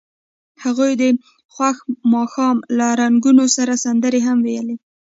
هغوی 0.63 0.91
د 1.01 1.03
خوښ 1.53 1.77
ماښام 2.13 2.57
له 2.77 2.87
رنګونو 3.01 3.43
سره 3.55 3.73
سندرې 3.83 4.19
هم 4.27 4.37
ویلې. 4.45 4.75